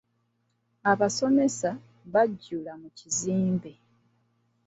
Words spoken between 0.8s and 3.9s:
Abasomesa bajjula mu kizimbe.